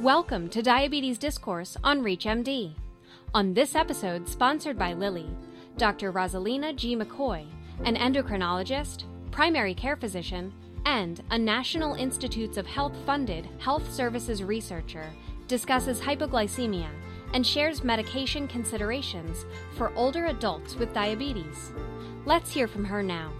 [0.00, 2.74] Welcome to Diabetes Discourse on ReachMD.
[3.32, 5.30] On this episode, sponsored by Lilly,
[5.76, 6.12] Dr.
[6.12, 6.96] Rozalina G.
[6.96, 7.46] McCoy,
[7.84, 10.52] an endocrinologist, primary care physician,
[10.86, 15.08] and a National Institutes of Health funded health services researcher,
[15.46, 16.88] discusses hypoglycemia
[17.32, 19.46] and shares medication considerations
[19.76, 21.72] for older adults with diabetes.
[22.24, 23.30] Let's hear from her now.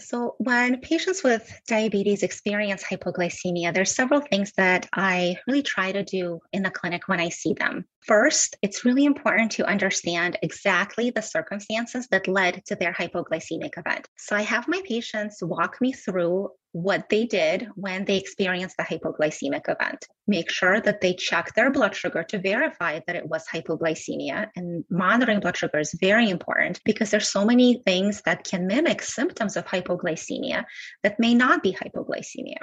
[0.00, 6.04] So, when patients with diabetes experience hypoglycemia, there's several things that I really try to
[6.04, 7.86] do in the clinic when I see them.
[8.06, 14.06] First, it's really important to understand exactly the circumstances that led to their hypoglycemic event.
[14.18, 18.82] So, I have my patients walk me through what they did when they experienced the
[18.82, 20.06] hypoglycemic event.
[20.26, 24.48] Make sure that they check their blood sugar to verify that it was hypoglycemia.
[24.54, 29.02] And monitoring blood sugar is very important because there's so many things that can mimic
[29.02, 30.64] symptoms of hypoglycemia
[31.04, 32.58] that may not be hypoglycemia.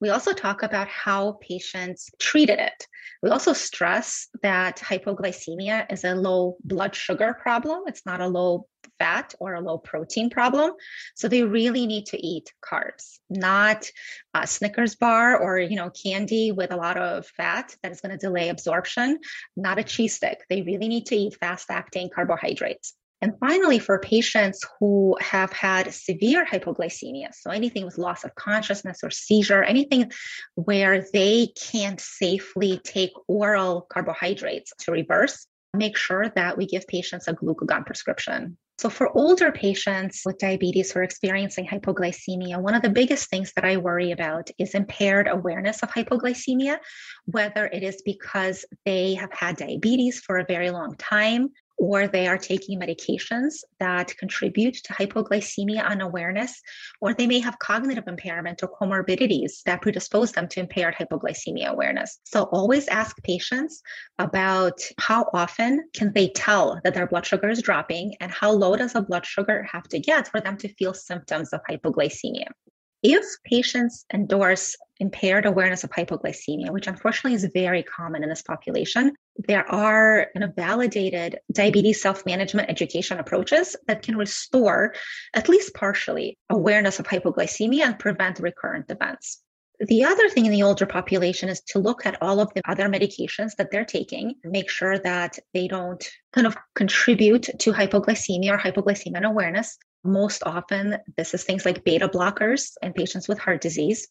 [0.00, 2.86] We also talk about how patients treated it.
[3.22, 7.84] We also stress that hypoglycemia is a low blood sugar problem.
[7.86, 8.66] It's not a low
[8.98, 10.72] fat or a low protein problem.
[11.14, 13.90] So they really need to eat carbs, not
[14.34, 18.12] a Snickers bar or, you know, candy with a lot of fat that is going
[18.12, 19.18] to delay absorption,
[19.56, 20.44] not a cheese stick.
[20.48, 22.94] They really need to eat fast acting carbohydrates.
[23.22, 29.00] And finally, for patients who have had severe hypoglycemia, so anything with loss of consciousness
[29.02, 30.12] or seizure, anything
[30.54, 37.26] where they can't safely take oral carbohydrates to reverse, make sure that we give patients
[37.26, 38.58] a glucagon prescription.
[38.78, 43.50] So, for older patients with diabetes who are experiencing hypoglycemia, one of the biggest things
[43.56, 46.76] that I worry about is impaired awareness of hypoglycemia,
[47.24, 52.26] whether it is because they have had diabetes for a very long time, or they
[52.26, 56.60] are taking medications that contribute to hypoglycemia unawareness,
[57.00, 62.20] or they may have cognitive impairment or comorbidities that predispose them to impaired hypoglycemia awareness.
[62.24, 63.82] So always ask patients
[64.18, 68.76] about how often can they tell that their blood sugar is dropping and how low
[68.76, 72.48] does a blood sugar have to get for them to feel symptoms of hypoglycemia.
[73.08, 79.12] If patients endorse impaired awareness of hypoglycemia, which unfortunately is very common in this population,
[79.36, 84.92] there are validated diabetes self-management education approaches that can restore,
[85.34, 89.40] at least partially, awareness of hypoglycemia and prevent recurrent events.
[89.78, 92.88] The other thing in the older population is to look at all of the other
[92.88, 98.58] medications that they're taking, make sure that they don't kind of contribute to hypoglycemia or
[98.58, 99.78] hypoglycemia awareness.
[100.06, 104.08] Most often, this is things like beta blockers in patients with heart disease.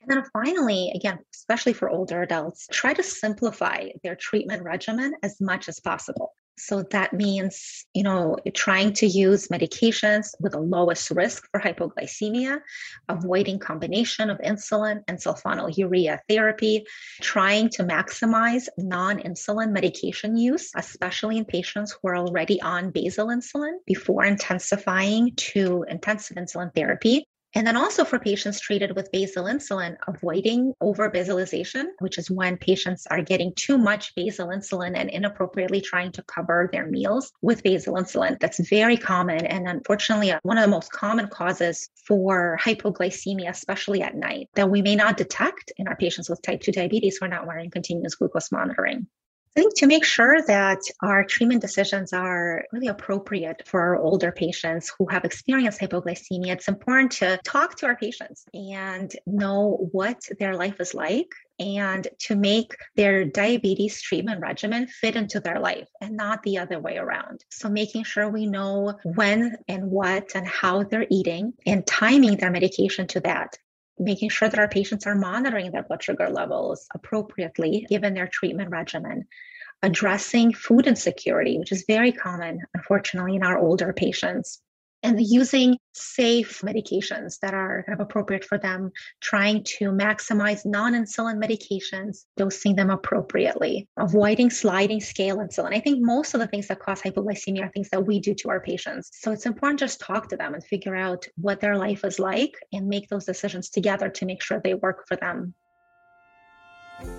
[0.00, 5.40] And then finally, again, especially for older adults, try to simplify their treatment regimen as
[5.40, 6.32] much as possible.
[6.58, 12.60] So that means, you know, trying to use medications with the lowest risk for hypoglycemia,
[13.08, 16.86] avoiding combination of insulin and sulfonylurea therapy,
[17.20, 23.74] trying to maximize non-insulin medication use, especially in patients who are already on basal insulin
[23.86, 27.28] before intensifying to intensive insulin therapy.
[27.56, 32.58] And then also for patients treated with basal insulin, avoiding over basalization, which is when
[32.58, 37.62] patients are getting too much basal insulin and inappropriately trying to cover their meals with
[37.62, 38.38] basal insulin.
[38.40, 39.46] That's very common.
[39.46, 44.68] And unfortunately, uh, one of the most common causes for hypoglycemia, especially at night, that
[44.68, 47.70] we may not detect in our patients with type 2 diabetes who are not wearing
[47.70, 49.06] continuous glucose monitoring.
[49.56, 54.30] I think to make sure that our treatment decisions are really appropriate for our older
[54.30, 60.28] patients who have experienced hypoglycemia, it's important to talk to our patients and know what
[60.38, 65.88] their life is like and to make their diabetes treatment regimen fit into their life
[66.02, 67.42] and not the other way around.
[67.50, 72.50] So, making sure we know when and what and how they're eating and timing their
[72.50, 73.56] medication to that
[73.98, 78.70] making sure that our patients are monitoring their blood sugar levels appropriately given their treatment
[78.70, 79.26] regimen,
[79.82, 84.60] addressing food insecurity, which is very common, unfortunately, in our older patients.
[85.06, 88.90] And using safe medications that are kind of appropriate for them,
[89.20, 95.72] trying to maximize non insulin medications, dosing them appropriately, avoiding sliding scale insulin.
[95.72, 98.50] I think most of the things that cause hypoglycemia are things that we do to
[98.50, 99.12] our patients.
[99.12, 102.56] So it's important just talk to them and figure out what their life is like
[102.72, 105.54] and make those decisions together to make sure they work for them.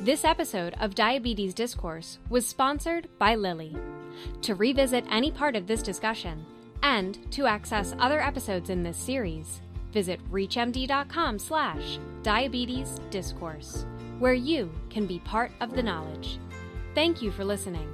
[0.00, 3.76] This episode of Diabetes Discourse was sponsored by Lilly.
[4.42, 6.44] To revisit any part of this discussion
[6.82, 9.60] and to access other episodes in this series,
[9.92, 13.86] visit reachmd.com slash diabetes discourse,
[14.18, 16.38] where you can be part of the knowledge.
[16.94, 17.88] Thank you for listening.